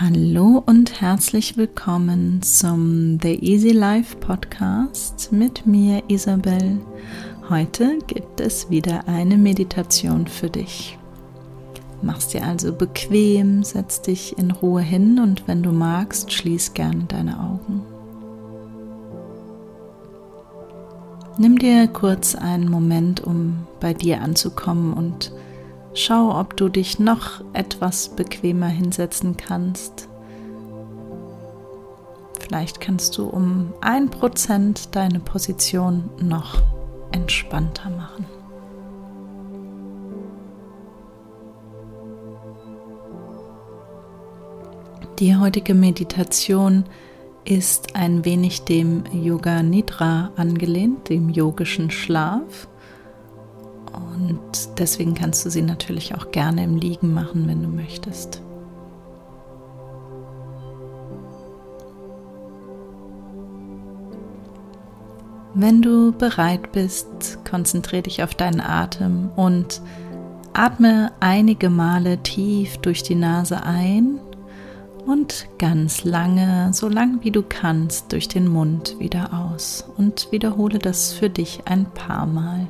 Hallo 0.00 0.62
und 0.64 1.00
herzlich 1.00 1.56
willkommen 1.56 2.40
zum 2.40 3.18
The 3.20 3.34
Easy 3.44 3.72
Life 3.72 4.16
Podcast 4.18 5.32
mit 5.32 5.66
mir 5.66 6.04
Isabel. 6.06 6.78
Heute 7.48 7.98
gibt 8.06 8.38
es 8.38 8.70
wieder 8.70 9.08
eine 9.08 9.36
Meditation 9.36 10.28
für 10.28 10.50
dich. 10.50 10.96
Mach's 12.00 12.28
dir 12.28 12.44
also 12.44 12.72
bequem, 12.72 13.64
setz 13.64 14.00
dich 14.00 14.38
in 14.38 14.52
Ruhe 14.52 14.82
hin 14.82 15.18
und 15.18 15.48
wenn 15.48 15.64
du 15.64 15.72
magst, 15.72 16.32
schließ 16.32 16.74
gerne 16.74 17.06
deine 17.08 17.40
Augen. 17.40 17.82
Nimm 21.38 21.58
dir 21.58 21.88
kurz 21.88 22.36
einen 22.36 22.70
Moment, 22.70 23.18
um 23.24 23.66
bei 23.80 23.94
dir 23.94 24.20
anzukommen 24.20 24.92
und 24.92 25.32
Schau, 26.00 26.38
ob 26.38 26.56
du 26.56 26.68
dich 26.68 27.00
noch 27.00 27.42
etwas 27.54 28.10
bequemer 28.10 28.68
hinsetzen 28.68 29.36
kannst. 29.36 30.08
Vielleicht 32.38 32.80
kannst 32.80 33.18
du 33.18 33.26
um 33.26 33.74
ein 33.80 34.08
Prozent 34.08 34.94
deine 34.94 35.18
Position 35.18 36.08
noch 36.22 36.62
entspannter 37.10 37.90
machen. 37.90 38.26
Die 45.18 45.34
heutige 45.34 45.74
Meditation 45.74 46.84
ist 47.44 47.96
ein 47.96 48.24
wenig 48.24 48.62
dem 48.62 49.02
Yoga 49.12 49.64
Nidra 49.64 50.30
angelehnt, 50.36 51.08
dem 51.08 51.28
yogischen 51.28 51.90
Schlaf. 51.90 52.67
Und 54.28 54.78
deswegen 54.78 55.14
kannst 55.14 55.46
du 55.46 55.50
sie 55.50 55.62
natürlich 55.62 56.14
auch 56.14 56.30
gerne 56.30 56.64
im 56.64 56.76
Liegen 56.76 57.14
machen, 57.14 57.48
wenn 57.48 57.62
du 57.62 57.68
möchtest. 57.68 58.42
Wenn 65.54 65.82
du 65.82 66.12
bereit 66.12 66.72
bist, 66.72 67.38
konzentriere 67.48 68.02
dich 68.02 68.22
auf 68.22 68.34
deinen 68.34 68.60
Atem 68.60 69.30
und 69.34 69.80
atme 70.52 71.10
einige 71.20 71.70
Male 71.70 72.18
tief 72.22 72.76
durch 72.78 73.02
die 73.02 73.14
Nase 73.14 73.62
ein 73.64 74.20
und 75.06 75.48
ganz 75.58 76.04
lange, 76.04 76.72
so 76.74 76.88
lang 76.88 77.24
wie 77.24 77.30
du 77.30 77.42
kannst, 77.42 78.12
durch 78.12 78.28
den 78.28 78.46
Mund 78.46 78.96
wieder 78.98 79.32
aus 79.32 79.88
und 79.96 80.30
wiederhole 80.30 80.78
das 80.78 81.12
für 81.12 81.30
dich 81.30 81.62
ein 81.64 81.86
paar 81.86 82.26
Mal. 82.26 82.68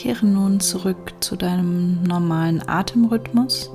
Kehre 0.00 0.24
nun 0.24 0.60
zurück 0.60 1.12
zu 1.20 1.36
deinem 1.36 2.02
normalen 2.04 2.66
Atemrhythmus. 2.66 3.70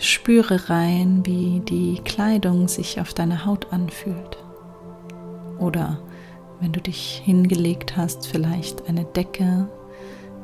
Spüre 0.00 0.70
rein, 0.70 1.26
wie 1.26 1.58
die 1.68 2.00
Kleidung 2.04 2.68
sich 2.68 3.00
auf 3.00 3.12
deiner 3.12 3.44
Haut 3.44 3.72
anfühlt. 3.72 4.38
Oder 5.58 5.98
wenn 6.60 6.70
du 6.70 6.80
dich 6.80 7.20
hingelegt 7.24 7.96
hast, 7.96 8.28
vielleicht 8.28 8.88
eine 8.88 9.04
Decke. 9.04 9.68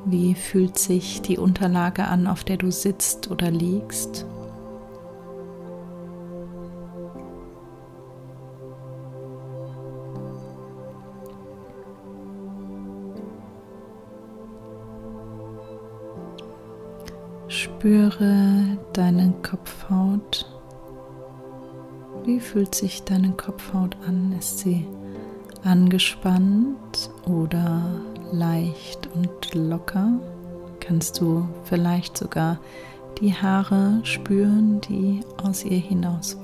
Wie 0.05 0.35
fühlt 0.35 0.77
sich 0.77 1.23
die 1.23 1.39
Unterlage 1.39 2.09
an, 2.09 2.27
auf 2.27 2.43
der 2.43 2.57
du 2.57 2.73
sitzt 2.73 3.31
oder 3.31 3.53
liegst? 3.53 4.27
Spüre 17.83 18.79
deine 18.93 19.35
Kopfhaut. 19.43 20.47
Wie 22.25 22.39
fühlt 22.39 22.77
sich 22.77 23.03
deine 23.03 23.33
Kopfhaut 23.33 23.97
an? 24.07 24.37
Ist 24.39 24.61
sie 24.61 24.87
angespannt 25.65 27.11
oder 27.27 27.83
leicht 28.31 29.09
und 29.17 29.53
locker? 29.57 30.13
Kannst 30.79 31.21
du 31.21 31.49
vielleicht 31.65 32.17
sogar 32.17 32.61
die 33.21 33.35
Haare 33.35 33.99
spüren, 34.05 34.81
die 34.83 35.19
aus 35.43 35.65
ihr 35.65 35.79
hinaus 35.79 36.39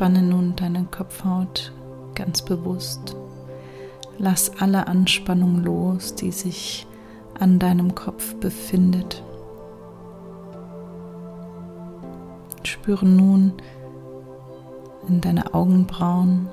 Entspanne 0.00 0.26
nun 0.26 0.56
deine 0.56 0.84
Kopfhaut 0.84 1.74
ganz 2.14 2.40
bewusst. 2.40 3.14
Lass 4.16 4.50
alle 4.58 4.86
Anspannung 4.86 5.62
los, 5.62 6.14
die 6.14 6.32
sich 6.32 6.86
an 7.38 7.58
deinem 7.58 7.94
Kopf 7.94 8.34
befindet. 8.36 9.22
Spüre 12.62 13.04
nun 13.04 13.52
in 15.06 15.20
deine 15.20 15.52
Augenbrauen 15.52 16.48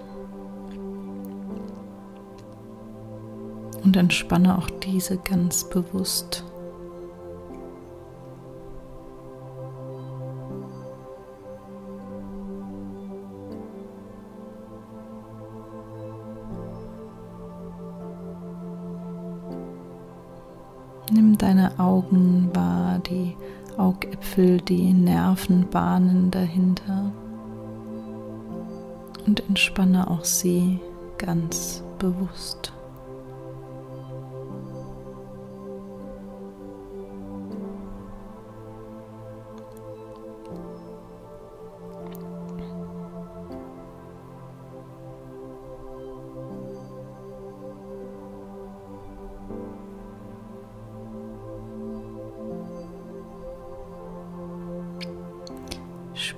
und 3.81 3.95
entspanne 3.95 4.57
auch 4.57 4.69
diese 4.69 5.19
ganz 5.19 5.69
bewusst. 5.69 6.43
Nimm 21.11 21.37
deine 21.37 21.79
Augen 21.79 22.49
wahr, 22.53 22.99
die 22.99 23.35
Augäpfel, 23.77 24.59
die 24.59 24.91
Nervenbahnen 24.93 26.31
dahinter 26.31 27.11
und 29.25 29.47
entspanne 29.47 30.09
auch 30.09 30.25
sie 30.25 30.79
ganz 31.17 31.83
bewusst. 31.99 32.73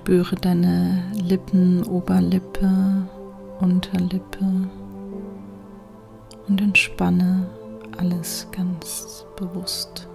Spüre 0.01 0.37
deine 0.37 1.03
Lippen, 1.13 1.83
Oberlippe, 1.83 3.05
Unterlippe 3.59 4.45
und 6.47 6.61
entspanne 6.61 7.45
alles 7.97 8.47
ganz 8.51 9.25
bewusst. 9.35 10.07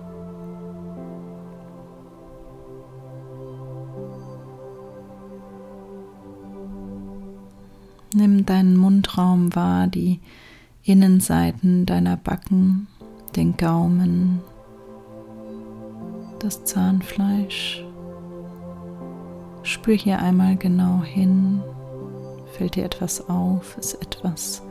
Nimm 8.15 8.47
deinen 8.47 8.77
Mundraum 8.79 9.55
wahr, 9.55 9.87
die 9.87 10.19
Innenseiten 10.83 11.85
deiner 11.85 12.17
Backen, 12.17 12.89
den 13.37 13.57
Gaumen, 13.59 14.41
das 16.41 16.65
Zahnfleisch. 16.65 17.84
Spür 19.65 19.97
hier 19.97 20.21
einmal 20.21 20.57
genau 20.57 21.03
hin. 21.03 21.63
Fällt 22.57 22.77
dir 22.77 22.85
etwas 22.85 23.29
auf? 23.29 23.77
Ist 23.79 23.95
etwas 23.95 24.63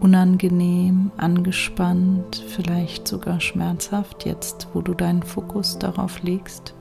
unangenehm, 0.00 1.10
angespannt, 1.16 2.44
vielleicht 2.48 3.08
sogar 3.08 3.40
schmerzhaft 3.40 4.24
jetzt, 4.24 4.68
wo 4.72 4.80
du 4.80 4.94
deinen 4.94 5.22
Fokus 5.22 5.78
darauf 5.78 6.22
legst? 6.22 6.74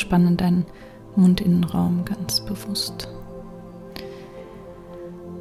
Entspanne 0.00 0.34
deinen 0.34 0.64
Mundinnenraum 1.14 2.06
ganz 2.06 2.40
bewusst. 2.40 3.06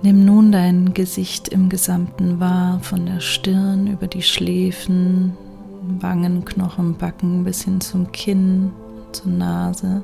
Nimm 0.01 0.25
nun 0.25 0.51
dein 0.51 0.93
Gesicht 0.93 1.47
im 1.47 1.69
Gesamten 1.69 2.41
wahr, 2.41 2.81
von 2.81 3.05
der 3.05 3.21
Stirn 3.21 3.87
über 3.87 4.07
die 4.07 4.21
Schläfen, 4.21 5.37
Wangen, 6.01 6.43
Knochen, 6.43 6.97
Backen 6.97 7.45
bis 7.45 7.63
hin 7.63 7.79
zum 7.79 8.11
Kinn, 8.11 8.73
zur 9.13 9.31
Nase 9.31 10.03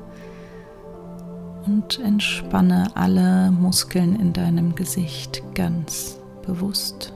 und 1.66 1.98
entspanne 1.98 2.86
alle 2.94 3.50
Muskeln 3.50 4.18
in 4.18 4.32
deinem 4.32 4.74
Gesicht 4.74 5.42
ganz 5.54 6.18
bewusst. 6.46 7.12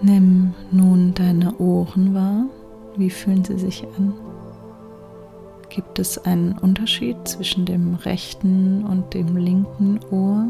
Nimm 0.00 0.54
nun 0.70 1.12
deine 1.14 1.56
Ohren 1.58 2.14
wahr. 2.14 2.44
Wie 2.96 3.10
fühlen 3.10 3.44
sie 3.44 3.58
sich 3.58 3.84
an? 3.96 4.14
Gibt 5.68 5.98
es 5.98 6.18
einen 6.24 6.56
Unterschied 6.58 7.16
zwischen 7.24 7.66
dem 7.66 7.94
rechten 7.94 8.84
und 8.84 9.12
dem 9.12 9.36
linken 9.36 10.00
Ohr? 10.10 10.46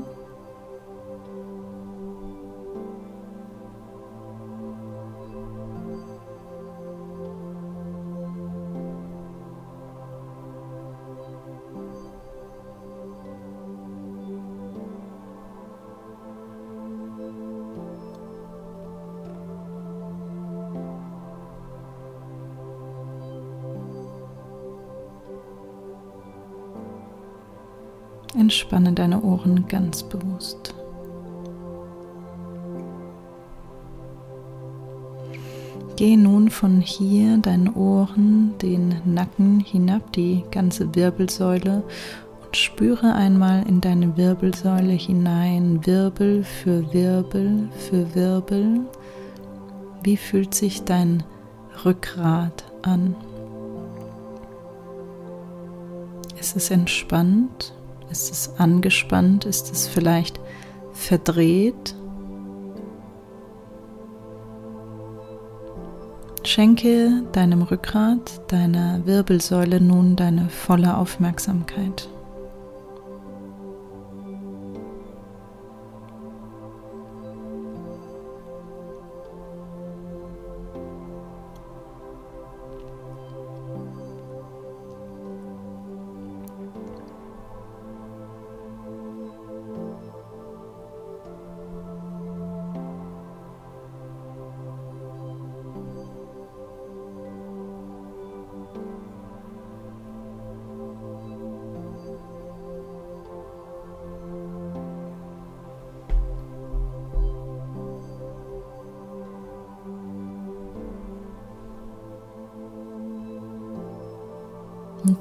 Entspanne 28.39 28.93
deine 28.93 29.23
Ohren 29.23 29.67
ganz 29.67 30.03
bewusst. 30.03 30.75
Geh 35.97 36.17
nun 36.17 36.49
von 36.49 36.81
hier 36.81 37.39
deinen 37.39 37.75
Ohren, 37.75 38.55
den 38.63 38.95
Nacken 39.05 39.59
hinab, 39.59 40.13
die 40.13 40.45
ganze 40.53 40.95
Wirbelsäule 40.95 41.83
und 42.45 42.57
spüre 42.57 43.15
einmal 43.15 43.65
in 43.69 43.81
deine 43.81 44.17
Wirbelsäule 44.17 44.93
hinein, 44.93 45.85
Wirbel 45.85 46.45
für 46.45 46.93
Wirbel 46.93 47.69
für 47.77 48.15
Wirbel. 48.15 48.83
Wie 50.05 50.17
fühlt 50.17 50.55
sich 50.55 50.85
dein 50.85 51.25
Rückgrat 51.85 52.65
an? 52.83 53.17
Ist 56.39 56.55
es 56.55 56.71
entspannt? 56.71 57.73
Ist 58.11 58.31
es 58.31 58.55
angespannt? 58.59 59.45
Ist 59.45 59.73
es 59.73 59.87
vielleicht 59.87 60.41
verdreht? 60.93 61.95
Schenke 66.45 67.25
deinem 67.33 67.63
Rückgrat, 67.63 68.51
deiner 68.51 69.05
Wirbelsäule 69.05 69.81
nun 69.81 70.17
deine 70.17 70.49
volle 70.49 70.97
Aufmerksamkeit. 70.97 72.09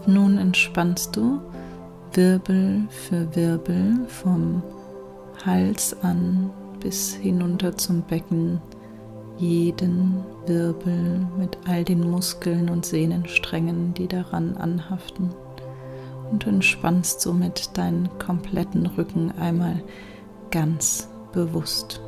Nun 0.08 0.38
entspannst 0.38 1.16
du 1.16 1.40
Wirbel 2.14 2.88
für 2.90 3.36
Wirbel 3.36 4.06
vom 4.08 4.64
Hals 5.46 5.96
an 6.02 6.50
bis 6.80 7.14
hinunter 7.14 7.76
zum 7.78 8.02
Becken, 8.04 8.62
jeden 9.38 10.24
Wirbel 10.46 11.28
mit 11.38 11.58
all 11.68 11.84
den 11.84 12.10
Muskeln 12.10 12.70
und 12.70 12.86
Sehnensträngen, 12.86 13.94
die 13.94 14.08
daran 14.08 14.58
anhaften. 14.58 15.30
Und 16.32 16.46
du 16.46 16.50
entspannst 16.50 17.22
somit 17.22 17.78
deinen 17.78 18.10
kompletten 18.20 18.86
Rücken 18.86 19.32
einmal 19.40 19.82
ganz 20.52 21.10
bewusst. 21.34 22.02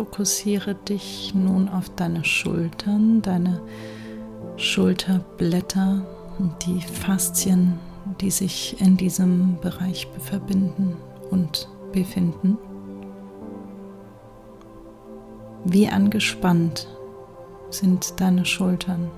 Fokussiere 0.00 0.74
dich 0.74 1.34
nun 1.34 1.68
auf 1.68 1.90
deine 1.94 2.24
Schultern, 2.24 3.20
deine 3.20 3.60
Schulterblätter 4.56 6.06
und 6.38 6.54
die 6.64 6.80
Faszien, 6.80 7.78
die 8.18 8.30
sich 8.30 8.80
in 8.80 8.96
diesem 8.96 9.58
Bereich 9.60 10.08
verbinden 10.18 10.96
und 11.30 11.68
befinden. 11.92 12.56
Wie 15.66 15.86
angespannt 15.86 16.88
sind 17.68 18.18
deine 18.22 18.46
Schultern? 18.46 19.10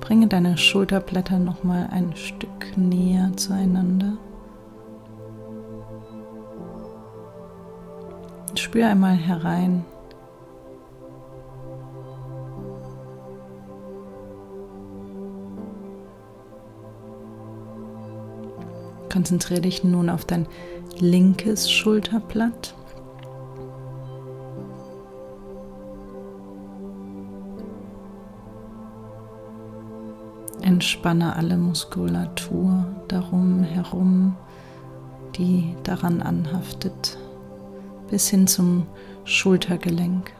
Bringe 0.00 0.26
deine 0.26 0.56
Schulterblätter 0.56 1.38
noch 1.38 1.64
mal 1.64 1.86
ein 1.92 2.16
Stück 2.16 2.78
näher 2.78 3.30
zueinander. 3.36 4.16
Spür 8.58 8.88
einmal 8.88 9.14
herein. 9.14 9.84
Konzentriere 19.12 19.62
dich 19.62 19.82
nun 19.84 20.10
auf 20.10 20.24
dein 20.24 20.46
linkes 20.98 21.70
Schulterblatt. 21.70 22.74
Entspanne 30.60 31.36
alle 31.36 31.56
Muskulatur 31.56 32.84
darum 33.08 33.62
herum, 33.62 34.36
die 35.36 35.74
daran 35.84 36.20
anhaftet, 36.20 37.16
bis 38.10 38.28
hin 38.28 38.46
zum 38.46 38.86
Schultergelenk. 39.24 40.32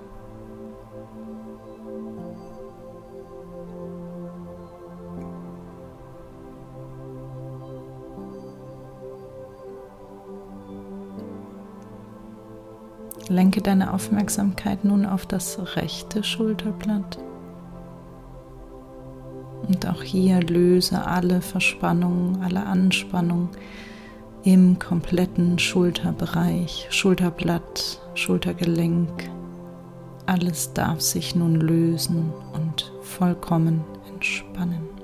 Lenke 13.28 13.61
deine 13.61 13.92
Aufmerksamkeit 13.92 14.85
nun 14.85 15.04
auf 15.04 15.26
das 15.26 15.76
rechte 15.76 16.23
Schulterblatt. 16.23 17.18
Und 19.66 19.88
auch 19.88 20.02
hier 20.02 20.40
löse 20.40 21.04
alle 21.04 21.40
Verspannungen, 21.40 22.40
alle 22.42 22.64
Anspannung 22.64 23.49
im 24.46 24.78
kompletten 24.78 25.58
Schulterbereich, 25.58 26.86
Schulterblatt, 26.90 28.00
Schultergelenk. 28.14 29.28
Alles 30.26 30.72
darf 30.72 31.00
sich 31.00 31.34
nun 31.34 31.56
lösen 31.56 32.32
und 32.52 32.92
vollkommen 33.02 33.84
entspannen. 34.08 34.95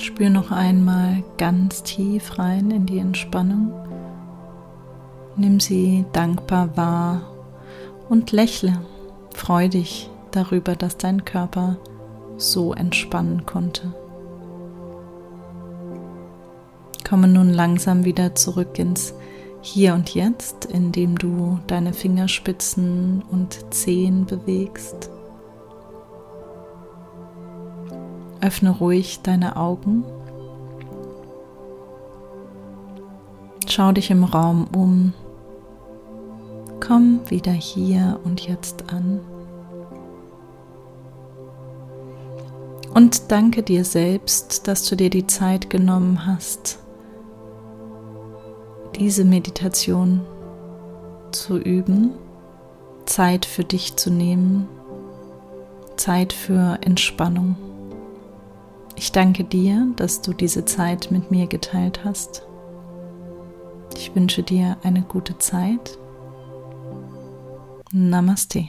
Spür 0.00 0.30
noch 0.30 0.50
einmal 0.50 1.22
ganz 1.36 1.82
tief 1.82 2.38
rein 2.38 2.70
in 2.70 2.86
die 2.86 2.98
Entspannung. 2.98 3.72
Nimm 5.36 5.60
sie 5.60 6.06
dankbar 6.12 6.76
wahr 6.76 7.22
und 8.08 8.32
lächle 8.32 8.80
freudig 9.34 10.10
darüber, 10.30 10.74
dass 10.74 10.96
dein 10.96 11.24
Körper 11.26 11.76
so 12.38 12.72
entspannen 12.72 13.44
konnte. 13.44 13.92
Komme 17.06 17.28
nun 17.28 17.50
langsam 17.50 18.04
wieder 18.04 18.34
zurück 18.34 18.78
ins 18.78 19.12
Hier 19.60 19.92
und 19.92 20.14
Jetzt, 20.14 20.64
indem 20.64 21.18
du 21.18 21.58
deine 21.66 21.92
Fingerspitzen 21.92 23.22
und 23.30 23.74
Zehen 23.74 24.24
bewegst. 24.24 25.10
Öffne 28.40 28.70
ruhig 28.70 29.20
deine 29.22 29.56
Augen. 29.56 30.04
Schau 33.66 33.92
dich 33.92 34.10
im 34.10 34.24
Raum 34.24 34.66
um. 34.74 35.12
Komm 36.80 37.20
wieder 37.30 37.52
hier 37.52 38.18
und 38.24 38.40
jetzt 38.40 38.92
an. 38.92 39.20
Und 42.94 43.30
danke 43.30 43.62
dir 43.62 43.84
selbst, 43.84 44.66
dass 44.66 44.88
du 44.88 44.96
dir 44.96 45.10
die 45.10 45.26
Zeit 45.26 45.70
genommen 45.70 46.26
hast, 46.26 46.80
diese 48.96 49.24
Meditation 49.24 50.22
zu 51.30 51.56
üben, 51.56 52.10
Zeit 53.06 53.46
für 53.46 53.62
dich 53.62 53.96
zu 53.96 54.10
nehmen, 54.10 54.68
Zeit 55.96 56.32
für 56.32 56.78
Entspannung. 56.82 57.56
Ich 59.00 59.12
danke 59.12 59.44
dir, 59.44 59.86
dass 59.96 60.20
du 60.20 60.34
diese 60.34 60.66
Zeit 60.66 61.10
mit 61.10 61.30
mir 61.30 61.46
geteilt 61.46 62.04
hast. 62.04 62.42
Ich 63.96 64.14
wünsche 64.14 64.42
dir 64.42 64.76
eine 64.82 65.00
gute 65.00 65.38
Zeit. 65.38 65.98
Namaste. 67.92 68.66